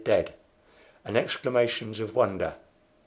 [0.03, 0.33] dead!)
[1.05, 2.55] and exclamations of wonder.